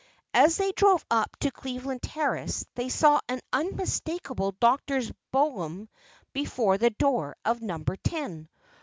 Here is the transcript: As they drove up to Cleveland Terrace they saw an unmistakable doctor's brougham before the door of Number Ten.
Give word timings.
As 0.33 0.57
they 0.57 0.71
drove 0.71 1.05
up 1.11 1.37
to 1.41 1.51
Cleveland 1.51 2.01
Terrace 2.01 2.65
they 2.73 2.89
saw 2.89 3.21
an 3.29 3.39
unmistakable 3.53 4.53
doctor's 4.59 5.11
brougham 5.31 5.89
before 6.33 6.79
the 6.79 6.89
door 6.89 7.35
of 7.45 7.61
Number 7.61 7.95
Ten. 7.97 8.49